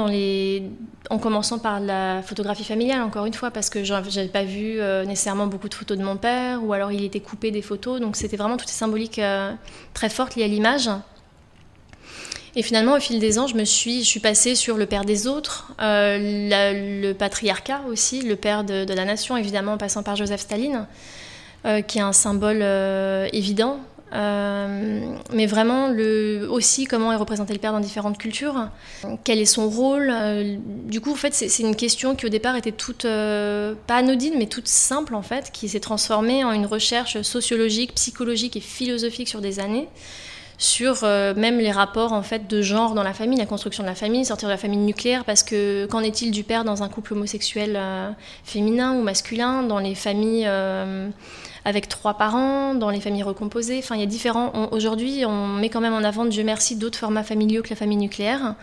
[1.10, 4.80] en commençant par la photographie familiale, encore une fois, parce que je n'avais pas vu
[4.80, 8.02] euh, nécessairement beaucoup de photos de mon père, ou alors il était coupé des photos,
[8.02, 9.54] donc c'était vraiment toutes ces symboliques euh,
[9.93, 10.89] très fortes liées à l'image.
[12.56, 15.06] Et finalement, au fil des ans, je me suis, je suis passée sur le père
[15.06, 16.17] des autres, euh,
[17.02, 20.88] le patriarcat aussi, le père de, la nation, évidemment, en passant par Joseph Staline,
[21.88, 22.62] qui est un symbole
[23.32, 23.80] évident
[24.13, 24.99] euh,
[25.34, 25.89] mais vraiment
[26.49, 28.69] aussi comment est représenté le père dans différentes cultures,
[29.23, 30.12] quel est son rôle.
[30.12, 33.95] Euh, du coup, en fait, c'est une question qui au départ était toute, euh, pas
[33.95, 38.62] anodine, mais toute simple en fait, qui s'est transformée en une recherche sociologique, psychologique et
[38.62, 39.88] philosophique sur des années
[40.63, 43.95] sur même les rapports en fait de genre dans la famille, la construction de la
[43.95, 47.13] famille, sortir de la famille nucléaire, parce que qu'en est-il du père dans un couple
[47.13, 47.80] homosexuel
[48.43, 50.49] féminin ou masculin, dans les familles
[51.65, 53.80] avec trois parents, dans les familles recomposées?
[53.80, 54.69] Enfin, il y a différents.
[54.71, 57.97] Aujourd'hui, on met quand même en avant, Dieu merci, d'autres formats familiaux que la famille
[57.97, 58.56] nucléaire.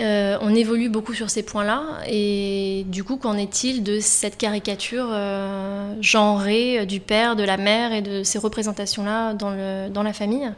[0.00, 1.82] Euh, on évolue beaucoup sur ces points-là.
[2.08, 7.92] Et du coup, qu'en est-il de cette caricature euh, genrée du père, de la mère
[7.92, 10.50] et de ces représentations-là dans la famille?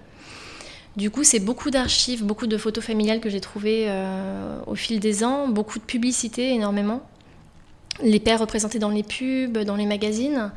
[0.97, 5.01] Du coup, c'est beaucoup d'archives, beaucoup de photos familiales que j'ai trouvées euh, au fil
[5.01, 7.03] des ans, beaucoup de publicités, énormément.
[8.03, 10.53] Les pères représentés dans les pubs, dans les magazines,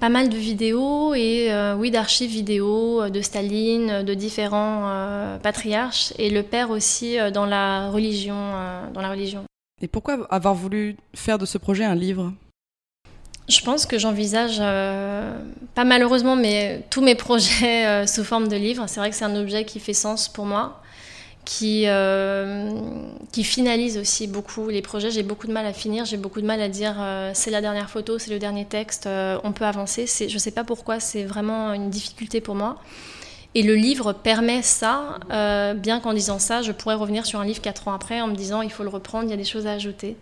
[0.00, 6.12] pas mal de vidéos et euh, oui d'archives vidéo euh, de Staline, de différents patriarches
[6.18, 9.44] et le père aussi dans la religion.
[9.82, 12.32] Et pourquoi avoir voulu faire de ce projet un livre?
[13.48, 18.84] Je pense que j'envisage, pas malheureusement, mais tous mes projets sous forme de livre.
[18.88, 20.82] C'est vrai que c'est un objet qui fait sens pour moi
[21.46, 22.70] qui, euh,
[23.32, 25.10] qui finalise aussi beaucoup les projets.
[25.10, 27.62] J'ai beaucoup de mal à finir, j'ai beaucoup de mal à dire euh, c'est la
[27.62, 30.06] dernière photo, c'est le dernier texte, euh, on peut avancer.
[30.06, 32.76] Je ne sais pas pourquoi, c'est vraiment une difficulté pour moi.
[33.54, 35.18] Et le livre permet ça,
[35.76, 38.34] bien qu'en disant ça, je pourrais revenir sur un livre quatre ans après en me
[38.34, 40.16] disant il faut le reprendre, il y a des choses à ajouter.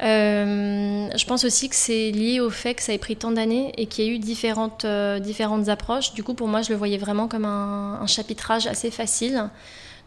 [0.00, 3.86] Je pense aussi que c'est lié au fait que ça ait pris tant d'années et
[3.86, 4.86] qu'il y a eu différentes,
[5.20, 6.12] différentes approches.
[6.14, 9.50] Du coup, pour moi, je le voyais vraiment comme un, chapitrage assez facile.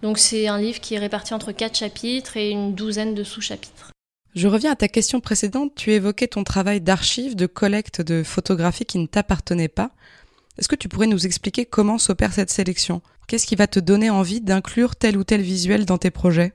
[0.02, 3.92] Donc c'est un livre qui est réparti entre quatre chapitres et une douzaine de sous-chapitres.
[4.36, 5.74] Je reviens à ta question précédente.
[5.76, 9.92] Tu évoquais ton travail d'archive, de collecte de photographies qui ne t'appartenaient pas.
[10.58, 13.02] Est-ce que tu pourrais nous expliquer comment s'opère cette sélection?
[13.28, 16.54] Qu'est-ce qui va te donner envie d'inclure tel ou tel visuel dans tes projets?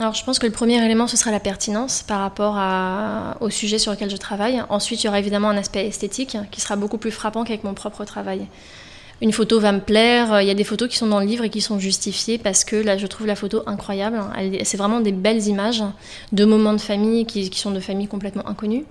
[0.00, 2.58] Alors je pense que le premier élément, ce sera la pertinence par rapport
[3.40, 4.62] au sujet sur lequel je travaille.
[4.68, 7.74] Ensuite, il y aura évidemment un aspect esthétique qui sera beaucoup plus frappant qu'avec mon
[7.74, 8.46] propre travail
[9.20, 10.40] une photo va me plaire.
[10.40, 12.64] Il y a des photos qui sont dans le livre et qui sont justifiées parce
[12.64, 14.20] que là, je trouve la photo incroyable.
[14.62, 15.82] C'est vraiment des belles images
[16.32, 18.84] de moments de famille qui, sont de familles complètement inconnues.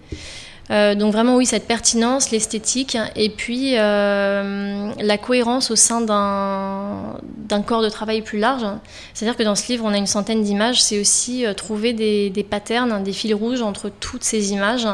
[0.69, 7.61] Euh, donc vraiment oui, cette pertinence, l'esthétique et puis euh, la cohérence au sein d'un
[7.61, 8.65] corps de travail plus large.
[9.13, 10.81] C'est-à-dire que dans ce livre, on a une centaine d'images.
[10.81, 14.87] C'est aussi euh, trouver des, des patterns, des fils rouges entre toutes ces images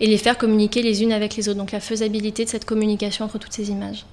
[0.00, 1.58] et les faire communiquer les unes avec les autres.
[1.58, 4.04] Donc la faisabilité de cette communication entre toutes ces images.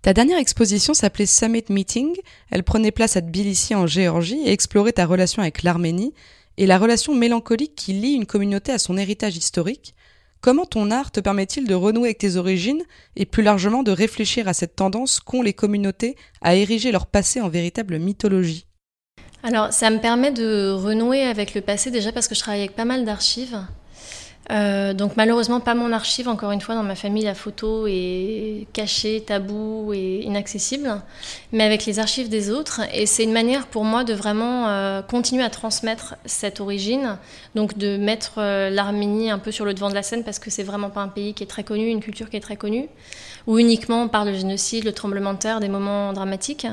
[0.00, 2.14] Ta dernière exposition s'appelait Summit Meeting.
[2.50, 6.14] Elle prenait place à Tbilissi en Géorgie et explorait ta relation avec l'Arménie
[6.56, 9.94] et la relation mélancolique qui lie une communauté à son héritage historique.
[10.44, 12.82] Comment ton art te permet-il de renouer avec tes origines
[13.16, 17.40] et plus largement de réfléchir à cette tendance qu'ont les communautés à ériger leur passé
[17.40, 18.66] en véritable mythologie?
[19.42, 22.76] Alors, ça me permet de renouer avec le passé déjà parce que je travaille avec
[22.76, 23.58] pas mal d'archives
[24.50, 28.66] euh, donc malheureusement pas mon archive, encore une fois dans ma famille la photo est
[28.72, 31.00] cachée, tabou et inaccessible,
[31.52, 32.82] mais avec les archives des autres.
[32.92, 37.16] Et c'est une manière pour moi de vraiment euh, continuer à transmettre cette origine,
[37.54, 40.50] donc de mettre euh, l'Arménie un peu sur le devant de la scène parce que
[40.50, 42.88] c'est vraiment pas un pays qui est très connu, une culture qui est très connue,
[43.46, 46.66] où uniquement on parle de génocide, le tremblement de terre, des moments dramatiques.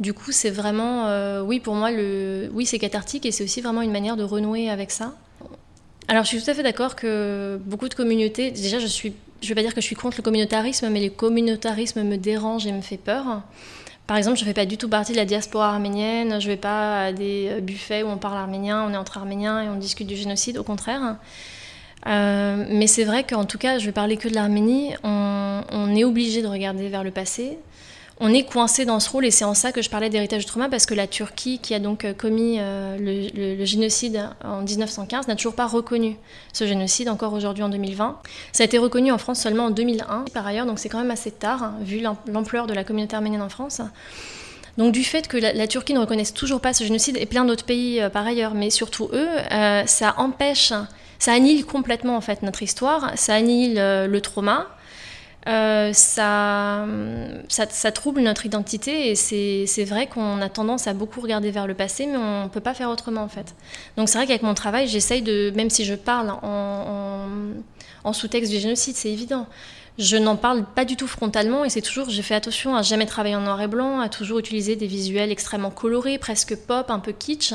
[0.00, 3.80] Du coup, c'est vraiment, oui, pour moi, le, oui, c'est cathartique et c'est aussi vraiment
[3.80, 5.14] une manière de renouer avec ça.
[6.08, 9.48] Alors, je suis tout à fait d'accord que beaucoup de communautés, déjà, je suis, je
[9.48, 12.72] vais pas dire que je suis contre le communautarisme, mais le communautarisme me dérange et
[12.72, 13.42] me fait peur.
[14.06, 16.52] Par exemple, je ne fais pas du tout partie de la diaspora arménienne, je ne
[16.52, 19.76] vais pas à des buffets où on parle arménien, on est entre arméniens et on
[19.76, 21.16] discute du génocide, au contraire.
[22.04, 26.42] mais c'est vrai qu'en tout cas, je vais parler que de l'Arménie, on est obligé
[26.42, 27.58] de regarder vers le passé
[28.20, 30.50] on est coincé dans ce rôle et c'est en ça que je parlais d'héritage du
[30.50, 35.26] trauma parce que la Turquie, qui a donc euh, commis euh, le, génocide en 1915,
[35.26, 36.16] n'a toujours pas reconnu
[36.52, 38.20] ce génocide encore aujourd'hui en 2020.
[38.52, 41.10] Ça a été reconnu en France seulement en 2001 par ailleurs, donc c'est quand même
[41.10, 43.80] assez tard hein, vu l'ampleur de la communauté arménienne en France.
[44.76, 47.64] Donc du fait que la, Turquie ne reconnaisse toujours pas ce génocide et plein d'autres
[47.64, 49.28] pays euh, par ailleurs, mais surtout eux,
[49.86, 50.72] ça empêche,
[51.18, 54.68] ça annihile complètement en fait notre histoire, ça annihile le trauma.
[55.46, 56.86] Euh, ça,
[57.94, 62.06] trouble notre identité et c'est vrai qu'on a tendance à beaucoup regarder vers le passé,
[62.06, 63.54] mais on ne peut pas faire autrement en fait.
[63.96, 67.28] Donc c'est vrai qu'avec mon travail, j'essaye de, même si je parle en,
[68.04, 69.46] en, sous-texte du génocide, c'est évident,
[69.98, 73.06] je n'en parle pas du tout frontalement et c'est toujours, j'ai fait attention à jamais
[73.06, 76.98] travailler en noir et blanc, à toujours utiliser des visuels extrêmement colorés, presque pop, un
[76.98, 77.52] peu kitsch,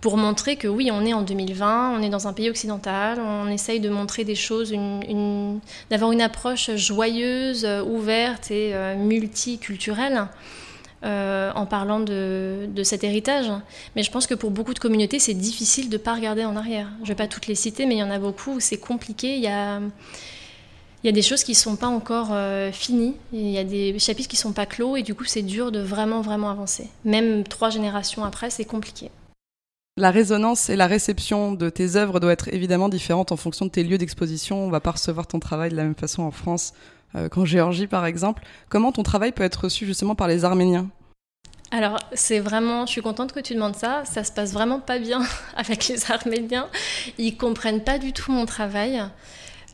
[0.00, 3.48] pour montrer que oui, on est en 2020, on est dans un pays occidental, on
[3.48, 4.72] essaye de montrer des choses,
[5.90, 10.26] d'avoir une approche joyeuse, euh, ouverte et euh, multiculturelle.
[11.02, 13.50] Euh, en parlant de, cet héritage.
[13.96, 16.56] Mais je pense que pour beaucoup de communautés, c'est difficile de ne pas regarder en
[16.56, 16.88] arrière.
[16.98, 18.76] Je ne vais pas toutes les citer, mais il y en a beaucoup où c'est
[18.76, 19.34] compliqué.
[19.36, 19.80] Il y a,
[21.02, 22.36] des choses qui ne sont pas encore
[22.70, 23.16] finies.
[23.32, 25.72] Il y a des chapitres qui ne sont pas clos et du coup, c'est dur
[25.72, 26.90] de vraiment, vraiment avancer.
[27.06, 29.10] Même trois générations après, c'est compliqué.
[30.00, 33.70] La résonance et la réception de tes œuvres doit être évidemment différente en fonction de
[33.70, 34.64] tes lieux d'exposition.
[34.64, 36.72] On va pas recevoir ton travail de la même façon en France
[37.16, 38.42] euh, qu'en Géorgie, par exemple.
[38.70, 40.88] Comment ton travail peut être reçu justement par les Arméniens?
[41.70, 44.06] Alors, c'est vraiment, je suis contente que tu demandes ça.
[44.06, 45.20] Ça se passe vraiment pas bien
[45.54, 46.68] avec les Arméniens.
[47.18, 49.02] Ils comprennent pas du tout mon travail.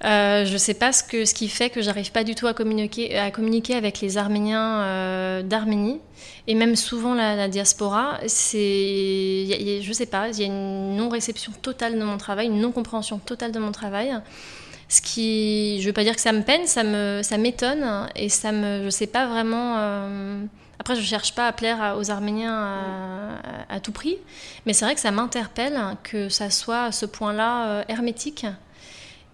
[0.05, 3.17] Euh, je ne sais pas ce, qui fait que j'arrive pas du tout à communiquer,
[3.19, 3.31] à
[3.77, 6.01] avec les Arméniens euh, d'Arménie
[6.47, 8.19] et même souvent la, diaspora.
[8.27, 13.19] C'est, je sais pas, il y a une non-réception totale de mon travail, une non-compréhension
[13.19, 14.15] totale de mon travail.
[14.89, 18.85] Ce qui, je veux pas dire que ça me peine, ça m'étonne et ça me,
[18.85, 19.77] je sais pas vraiment.
[19.79, 20.45] Euh,
[20.79, 24.19] après, je cherche pas à plaire aux Arméniens à, tout prix,
[24.67, 28.47] mais c'est vrai que ça m'interpelle que ça soit à ce point-là hermétique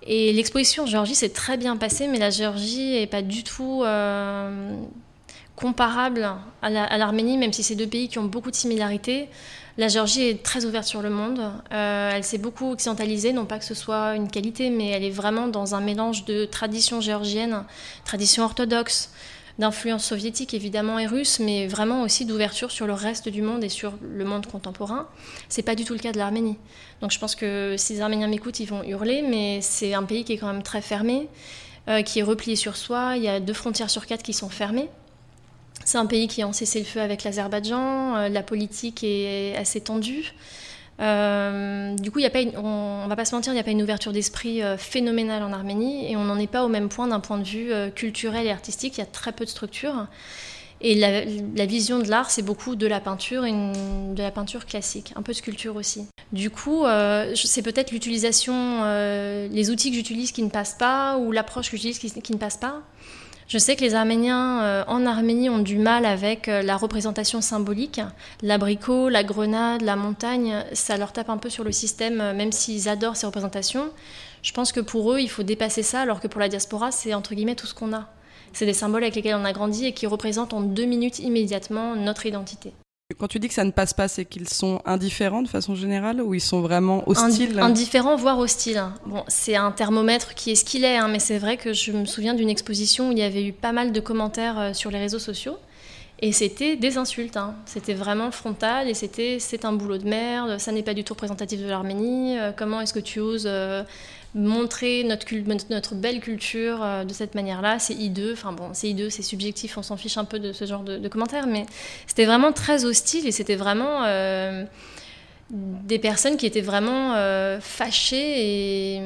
[0.06, 3.82] et l'exposition en Géorgie s'est très bien passée, mais la Géorgie n'est pas du tout
[3.84, 4.74] euh,
[5.56, 6.28] comparable
[6.60, 9.28] à l'Arménie, même si c'est deux pays qui ont beaucoup de similarités.
[9.78, 11.40] La Géorgie est très ouverte sur le monde.
[11.72, 15.10] Euh, elle s'est beaucoup occidentalisée, non pas que ce soit une qualité, mais elle est
[15.10, 17.64] vraiment dans un mélange de tradition géorgienne,
[18.04, 19.10] tradition orthodoxe,
[19.58, 23.68] d'influence soviétique évidemment et russe, mais vraiment aussi d'ouverture sur le reste du monde et
[23.68, 25.08] sur le monde contemporain.
[25.48, 26.56] C'est pas du tout le cas de l'Arménie.
[27.00, 30.24] Donc je pense que si les Arméniens m'écoutent, ils vont hurler, mais c'est un pays
[30.24, 31.28] qui est quand même très fermé,
[31.88, 33.16] euh, qui est replié sur soi.
[33.16, 34.88] Il y a deux frontières sur quatre qui sont fermées.
[35.84, 38.16] C'est un pays qui a cessé le feu avec l'Azerbaïdjan.
[38.16, 40.32] Euh, la politique est assez tendue.
[41.00, 43.64] Euh, du coup, y a pas on, ne va pas se mentir, il n'y a
[43.64, 46.88] pas une ouverture d'esprit euh, phénoménale en Arménie et on n'en est pas au même
[46.88, 48.98] point d'un point de vue euh, culturel et artistique.
[48.98, 50.06] Il y a très peu de structures.
[50.84, 55.22] Et la, vision de l'art, c'est beaucoup de la peinture, de la peinture classique, un
[55.22, 56.08] peu de sculpture aussi.
[56.32, 56.82] Du coup,
[57.36, 62.00] c'est peut-être l'utilisation, les outils que j'utilise qui ne passent pas, ou l'approche que j'utilise
[62.00, 62.82] qui, ne passe pas.
[63.52, 67.42] Je sais que les Arméniens euh, en Arménie ont du mal avec euh, la représentation
[67.42, 68.00] symbolique.
[68.40, 72.50] L'abricot, la grenade, la montagne, ça leur tape un peu sur le système, euh, même
[72.50, 73.90] s'ils adorent ces représentations.
[74.42, 77.12] Je pense que pour eux, il faut dépasser ça, alors que pour la diaspora, c'est
[77.12, 78.08] entre guillemets tout ce qu'on a.
[78.54, 81.94] C'est des symboles avec lesquels on a grandi et qui représentent en deux minutes immédiatement
[81.94, 82.72] notre identité.
[83.18, 86.20] Quand tu dis que ça ne passe pas, c'est qu'ils sont indifférents de façon générale
[86.20, 87.58] ou ils sont vraiment hostiles?
[87.58, 88.82] Indifférents, voire hostiles.
[89.06, 91.92] Bon, c'est un thermomètre qui est ce qu'il est, hein, mais c'est vrai que je
[91.92, 94.90] me souviens d'une exposition où il y avait eu pas mal de commentaires euh, sur
[94.90, 95.56] les réseaux sociaux.
[96.24, 97.56] Et c'était des insultes, hein.
[97.64, 101.14] c'était vraiment frontal et c'était c'est un boulot de merde, ça n'est pas du tout
[101.14, 103.82] représentatif de l'Arménie, euh, comment est-ce que tu oses euh,
[104.34, 107.78] montrer notre, belle culture euh, de cette manière-là.
[107.78, 110.64] C'est hideux, enfin bon, c'est hideux, c'est subjectif, on s'en fiche un peu de ce
[110.64, 111.66] genre de, commentaires, mais
[112.06, 114.64] c'était vraiment très hostile et c'était vraiment euh,
[115.50, 119.00] des personnes qui étaient vraiment euh, fâchées et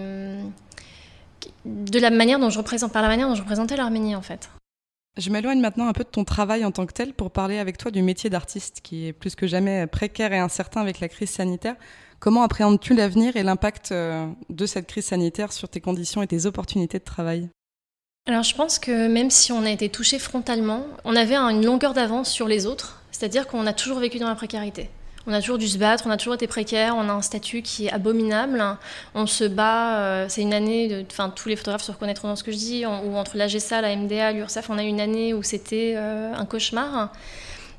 [1.64, 4.48] de la manière dont je par la manière dont je représentais l'Arménie en fait.
[5.16, 7.78] Je m'éloigne maintenant un peu de ton travail en tant que tel pour parler avec
[7.78, 11.30] toi du métier d'artiste qui est plus que jamais précaire et incertain avec la crise
[11.30, 11.76] sanitaire.
[12.18, 16.44] Comment appréhendes-tu l'avenir et l'impact euh, de cette crise sanitaire sur tes conditions et tes
[16.44, 17.48] opportunités de travail?
[18.26, 21.94] Alors je pense que même si on a été touché frontalement, on avait une longueur
[21.94, 24.90] d'avance sur les autres, c'est-à-dire qu'on a toujours vécu dans la précarité.
[25.28, 27.60] On a toujours dû se battre, on a toujours été précaire, on a un statut
[27.60, 28.62] qui est abominable.
[29.14, 32.44] On se bat, euh, c'est une année, enfin tous les photographes se reconnaîtront dans ce
[32.44, 35.94] que je dis, ou entre l'AGSA, la MDA, l'URSAF, on a une année où c'était
[35.96, 37.12] euh, un cauchemar.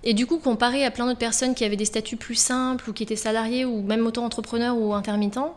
[0.04, 2.94] Et du coup, comparé à plein d'autres personnes qui avaient des statuts plus simples ou
[2.94, 5.56] qui étaient salariés ou même auto-entrepreneurs ou intermittents,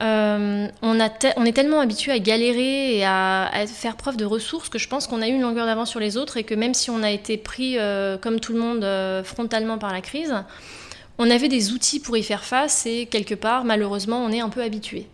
[0.00, 5.06] on, est tellement habitué à galérer et à, faire preuve de ressources que je pense
[5.06, 7.10] qu'on a eu une longueur d'avance sur les autres et que même si on a
[7.10, 7.78] été pris,
[8.20, 10.34] comme tout le monde, frontalement par la crise,
[11.18, 14.48] on avait des outils pour y faire face et quelque part, malheureusement, on est un
[14.48, 15.06] peu habitué.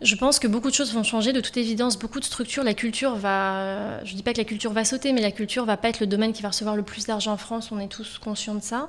[0.00, 1.32] Je pense que beaucoup de choses vont changer.
[1.32, 4.02] De toute évidence, beaucoup de structures, la culture va.
[4.04, 6.00] Je ne dis pas que la culture va sauter, mais la culture va pas être
[6.00, 7.70] le domaine qui va recevoir le plus d'argent en France.
[7.70, 8.88] On est tous conscients de ça.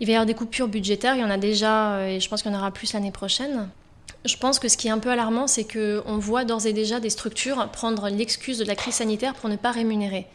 [0.00, 1.14] Il va y avoir des coupures budgétaires.
[1.14, 3.12] Il y en a déjà, euh, et je pense qu'il y en aura plus l'année
[3.12, 3.68] prochaine.
[4.24, 6.98] Je pense que ce qui est un peu alarmant, c'est qu'on voit d'ores et déjà
[6.98, 10.26] des structures prendre l'excuse de la crise sanitaire pour ne pas rémunérer.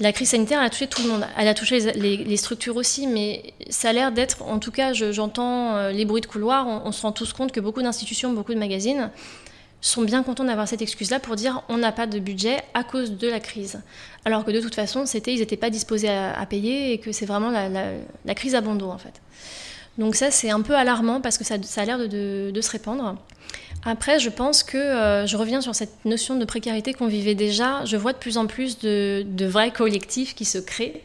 [0.00, 1.24] La crise sanitaire, a touché tout le monde.
[1.36, 5.76] Elle a touché les, structures aussi, mais ça a l'air d'être, en tout cas, j'entends
[5.76, 8.58] euh, les bruits de couloir, on, se rend tous compte que beaucoup d'institutions, beaucoup de
[8.58, 9.10] magazines
[9.80, 13.18] sont bien contents d'avoir cette excuse-là pour dire on n'a pas de budget à cause
[13.18, 13.82] de la crise.
[14.24, 17.26] Alors que de toute façon, c'était, ils n'étaient pas disposés à, payer et que c'est
[17.26, 19.20] vraiment la, crise à bon dos, en fait.
[19.98, 23.16] Donc ça, c'est un peu alarmant parce que ça, a l'air de, se répandre.
[23.84, 27.84] Après, je pense que euh, je reviens sur cette notion de précarité qu'on vivait déjà.
[27.84, 31.02] Je vois de plus en plus de, vrais collectifs qui se créent,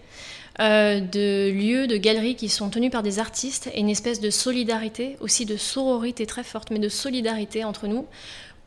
[0.60, 4.30] euh, de lieux, de galeries qui sont tenus par des artistes et une espèce de
[4.30, 8.08] solidarité, aussi de sororité très forte, mais de solidarité entre nous,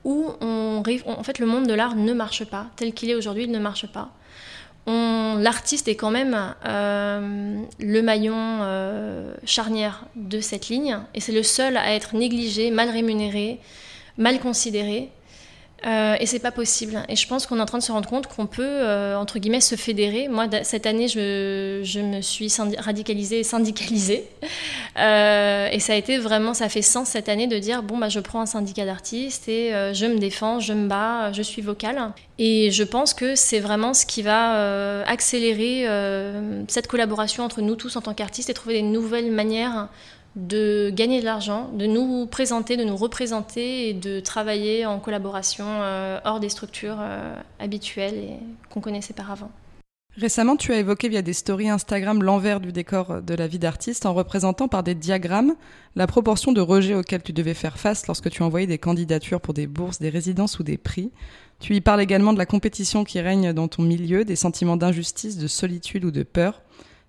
[0.05, 2.67] où on, en fait le monde de l'art ne marche pas.
[2.77, 4.11] Tel qu'il est aujourd'hui, il ne marche pas.
[4.87, 8.61] L'artiste est quand même euh, le maillon
[9.45, 13.59] charnière de cette ligne et c'est le seul à être négligé, mal rémunéré,
[14.19, 15.11] mal considéré.
[15.87, 17.03] Euh, et c'est pas possible.
[17.09, 19.39] Et je pense qu'on est en train de se rendre compte qu'on peut, euh, entre
[19.39, 20.29] guillemets, se fédérer.
[20.29, 24.25] Moi, cette année, je, je me suis radicalisée et syndicalisée.
[24.99, 28.11] Euh, et ça a été vraiment, ça fait sens cette année de dire bon, bah,
[28.11, 31.63] je prends un syndicat d'artistes et euh, je me défends, je me bats, je suis
[31.63, 32.13] vocale.
[32.39, 35.87] Et je pense que c'est vraiment ce qui va accélérer
[36.69, 39.89] cette collaboration entre nous tous en tant qu'artistes et trouver des nouvelles manières
[40.37, 45.67] de gagner de l'argent, de nous présenter, de nous représenter et de travailler en collaboration
[45.67, 48.39] euh, hors des structures euh, habituelles et
[48.71, 49.51] qu'on connaissait par avant.
[50.17, 54.05] Récemment, tu as évoqué via des stories Instagram l'envers du décor de la vie d'artiste
[54.05, 55.55] en représentant par des diagrammes
[55.97, 59.55] la proportion de rejets auxquels tu devais faire face lorsque tu envoyais des candidatures pour
[59.55, 61.11] des bourses, des résidences ou des prix.
[61.61, 65.39] Tu y parles également de la compétition qui règne dans ton milieu, des sentiments d'injustice,
[65.39, 66.61] de solitude ou de peur.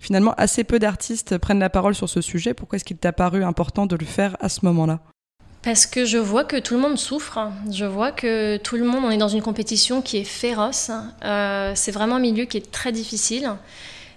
[0.04, 2.54] Finalement, assez peu d'artistes prennent la parole sur ce sujet.
[2.54, 5.00] Pourquoi est-ce qu'il t'a paru important de le faire à ce moment-là?
[5.62, 7.39] Parce que je vois que tout le monde souffre,
[7.72, 10.92] je vois que tout le monde, on est dans une compétition qui est féroce,
[11.24, 13.50] euh, c'est vraiment un milieu qui est très difficile.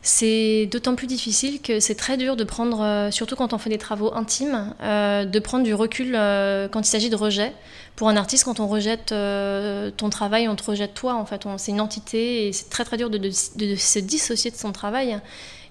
[0.02, 3.70] C'est d'autant plus difficile que c'est très dur de prendre, euh, surtout quand on fait
[3.70, 6.14] des travaux intimes, euh, de prendre du recul
[6.72, 7.52] quand il s'agit de rejet.
[7.94, 9.14] Pour un artiste, quand on rejette
[9.96, 11.14] ton travail, on te rejette toi.
[11.14, 14.56] En fait, c'est une entité et c'est très très dur de, de, se dissocier de
[14.56, 15.20] son travail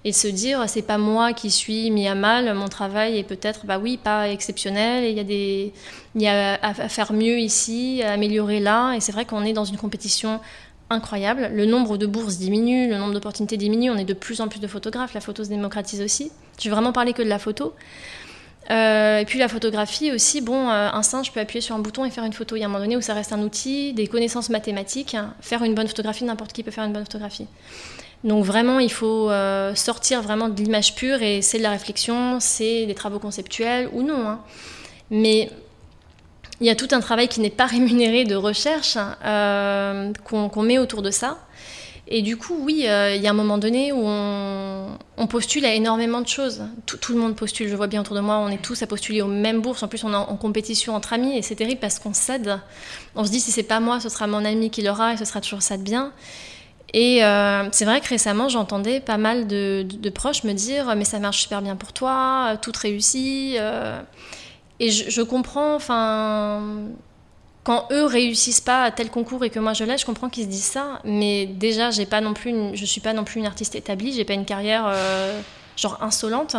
[0.06, 3.66] et se dire c'est pas moi qui suis mis à mal, mon travail est peut-être
[3.66, 5.72] bah oui pas exceptionnel, il y a des
[6.14, 9.52] il y a à, faire mieux ici, à améliorer là et c'est vrai qu'on est
[9.52, 10.38] dans une compétition
[10.90, 11.50] incroyable.
[11.52, 14.60] Le nombre de bourses diminue, le nombre d'opportunités diminue, on est de plus en plus
[14.60, 16.30] de photographes, la photo se démocratise aussi.
[16.60, 17.74] Je vais vraiment parler que de la photo.
[18.70, 22.04] Euh, et puis la photographie aussi, bon, euh, un singe peut appuyer sur un bouton
[22.04, 22.54] et faire une photo.
[22.54, 25.16] Il y a un moment donné où ça reste un outil, des connaissances mathématiques.
[25.40, 27.46] Faire une bonne photographie, n'importe qui peut faire une bonne photographie.
[28.26, 32.38] Donc vraiment, il faut euh, sortir vraiment de l'image pure et c'est de la réflexion,
[32.40, 34.28] c'est des travaux conceptuels ou non.
[34.28, 34.40] Hein.
[35.10, 35.48] Mais
[36.60, 40.78] il y a tout un travail qui n'est pas rémunéré de recherche euh, qu'on met
[40.78, 41.38] autour de ça.
[42.08, 45.74] Et du coup, oui, euh, il y a un moment donné où on, postule à
[45.74, 46.62] énormément de choses.
[46.86, 49.22] Tout, le monde postule, je vois bien autour de moi, on est tous à postuler
[49.22, 49.82] aux mêmes bourses.
[49.84, 52.58] En plus, on est en, compétition entre amis et c'est terrible parce qu'on cède.
[53.14, 55.24] On se dit, si c'est pas moi, ce sera mon ami qui l'aura et ce
[55.24, 56.12] sera toujours ça de bien.
[56.92, 61.18] Et euh, c'est vrai que récemment, j'entendais pas mal de, proches me dire Mais ça
[61.18, 63.56] marche super bien pour toi, tout réussit.
[63.58, 64.00] Euh.
[64.80, 66.62] et je, comprends, enfin,
[67.64, 70.44] quand eux réussissent pas à tel concours et que moi je l'ai, je comprends qu'ils
[70.44, 71.00] se disent ça.
[71.04, 74.24] Mais déjà, j'ai pas non plus je suis pas non plus une artiste établie, j'ai
[74.24, 74.84] pas une carrière.
[74.86, 75.40] Euh,
[75.76, 76.56] genre insolente.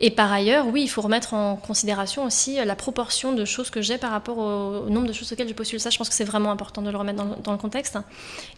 [0.00, 3.80] Et par ailleurs, oui, il faut remettre en considération aussi la proportion de choses que
[3.80, 5.80] j'ai par rapport au, nombre de choses auxquelles je postule.
[5.80, 7.98] Ça, je pense que c'est vraiment important de le remettre dans, le contexte.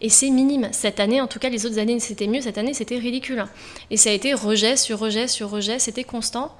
[0.01, 0.69] Et c'est minime.
[0.71, 2.41] Cette année, en tout cas, les autres années, c'était mieux.
[2.41, 3.45] Cette année, c'était ridicule.
[3.91, 5.79] Et ça a été rejet sur rejet sur rejet.
[5.79, 6.55] C'était constant.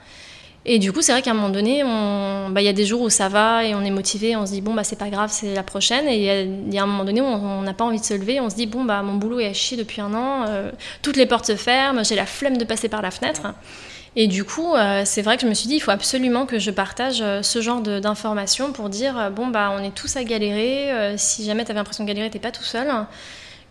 [0.69, 3.01] Et du coup, c'est vrai qu'à un moment donné, bah, il y a des jours
[3.01, 5.29] où ça va et on est motivé, on se dit bon bah c'est pas grave,
[5.31, 6.09] c'est la prochaine.
[6.09, 8.41] Et il y, a un moment donné où on n'a pas envie de se lever,
[8.41, 10.69] on se dit bon bah mon boulot est à chier depuis un an, euh,
[11.01, 13.43] toutes les portes se ferment, j'ai la flemme de passer par la fenêtre.
[14.17, 16.59] Et du coup, euh, c'est vrai que je me suis dit il faut absolument que
[16.59, 21.15] je partage euh, ce genre d'informations pour dire bon on est tous à galérer.
[21.15, 22.91] si jamais tu avais l'impression de galérer, t'es pas tout seul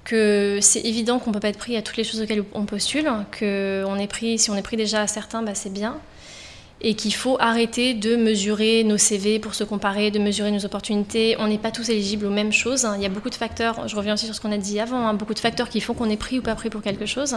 [0.05, 3.11] que c'est évident qu'on peut pas être pris à toutes les choses auxquelles on postule,
[3.32, 5.99] que on est pris, si on est pris déjà à certains, c'est bien,
[6.81, 11.37] et qu'il faut arrêter de mesurer nos CV pour se comparer, de mesurer nos opportunités.
[11.39, 12.87] On n'est pas tous éligibles aux mêmes choses.
[12.97, 15.07] Il y a beaucoup de facteurs, je reviens aussi sur ce qu'on a dit avant,
[15.07, 17.37] hein, beaucoup de facteurs qui font qu'on est pris ou pas pris pour quelque chose.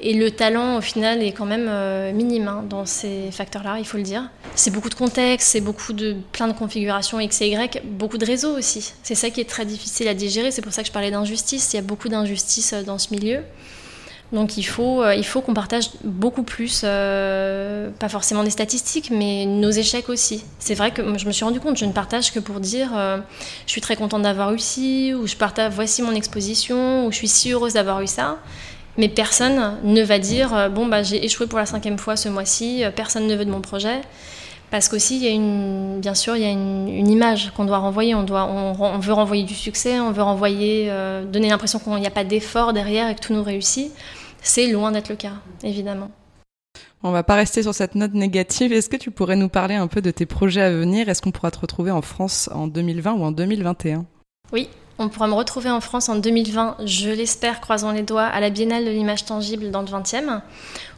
[0.00, 3.84] Et le talent, au final, est quand même euh, minime hein, dans ces facteurs-là, il
[3.84, 4.30] faut le dire.
[4.54, 8.24] C'est beaucoup de contexte, c'est beaucoup de plein de configurations X et Y, beaucoup de
[8.24, 8.92] réseaux aussi.
[9.02, 10.52] C'est ça qui est très difficile à digérer.
[10.52, 11.72] C'est pour ça que je parlais d'injustice.
[11.72, 13.40] Il y a beaucoup d'injustice euh, dans ce milieu.
[14.32, 19.46] Donc il faut, euh, il faut qu'on partage beaucoup plus, pas forcément des statistiques, mais
[19.46, 20.44] nos échecs aussi.
[20.58, 22.90] C'est vrai que je me suis rendu compte, je ne partage que pour dire
[23.66, 27.28] je suis très contente d'avoir réussi, ou je partage voici mon exposition, ou je suis
[27.28, 28.38] si heureuse d'avoir eu ça
[28.98, 32.28] mais personne ne va dire euh, bon bah j'ai échoué pour la cinquième fois ce
[32.28, 34.02] mois-ci, euh, personne ne veut de mon projet.
[34.70, 37.78] Parce qu'aussi, il y a une, bien sûr, il y a une, image qu'on doit
[37.78, 38.14] renvoyer.
[38.14, 42.06] On, doit, on, veut renvoyer du succès, on veut renvoyer, euh, donner l'impression qu'il n'y
[42.06, 43.92] a pas d'effort derrière et que tout nous réussit.
[44.42, 46.10] C'est loin d'être le cas, évidemment.
[47.02, 48.72] On va pas rester sur cette note négative.
[48.72, 51.08] Est-ce que tu pourrais nous parler un peu de tes projets à venir?
[51.08, 54.04] Est-ce qu'on pourra te retrouver en France en 2020 ou en 2021
[54.52, 54.68] Oui,
[54.98, 58.50] on pourra me retrouver en France en 2020, je l'espère, croisons les doigts, à la
[58.50, 60.40] Biennale de l'image tangible dans le 20e,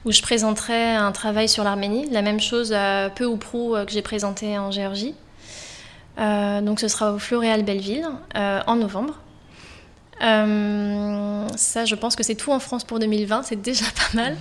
[0.07, 3.85] où je présenterai un travail sur l'Arménie, la même chose euh, peu ou prou euh,
[3.85, 5.15] que j'ai présenté en Géorgie.
[6.19, 9.19] Euh, donc ce sera au Floréal Belleville en novembre.
[10.19, 14.37] ça, je pense que c'est tout en France pour 2020, c'est déjà pas mal.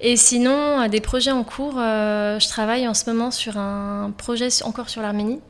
[0.00, 4.88] Et sinon, des projets en cours, je travaille en ce moment sur un projet encore
[4.88, 5.40] sur l'Arménie,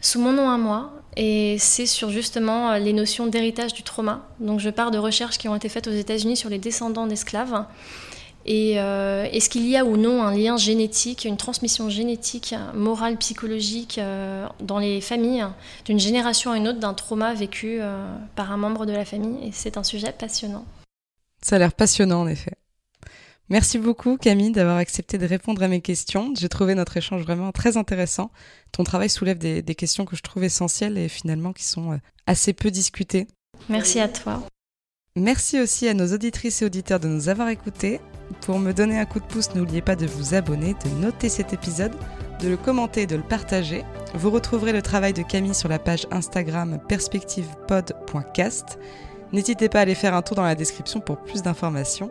[0.00, 4.26] sous mon nom à moi, et c'est sur justement euh, les notions d'héritage du trauma.
[4.40, 7.64] Donc je pars de recherches qui ont été faites aux États-Unis sur les descendants d'esclaves.
[8.46, 13.16] Et euh, est-ce qu'il y a ou non un lien génétique, une transmission génétique, morale,
[13.16, 15.46] psychologique euh, dans les familles
[15.86, 17.80] d'une génération à une autre d'un trauma vécu
[18.36, 19.48] par un membre de la famille?
[19.48, 20.66] Et c'est un sujet passionnant.
[21.40, 22.52] Ça a l'air passionnant en effet.
[23.50, 26.32] Merci beaucoup Camille d'avoir accepté de répondre à mes questions.
[26.34, 28.30] J'ai trouvé notre échange vraiment très intéressant.
[28.72, 32.54] Ton travail soulève des, questions que je trouve essentielles et finalement qui sont euh, assez
[32.54, 33.26] peu discutées.
[33.68, 34.42] Merci à toi.
[35.16, 38.00] Merci aussi à nos auditrices et auditeurs de nous avoir écoutés.
[38.40, 41.52] Pour me donner un coup de pouce, n'oubliez pas de vous abonner, de noter cet
[41.52, 41.92] épisode,
[42.40, 43.84] de le commenter et de le partager.
[44.14, 48.78] Vous retrouverez le travail de Camille sur la page Instagram perspectivepod.cast.
[49.32, 52.10] N'hésitez pas à aller faire un tour dans la description pour plus d'informations.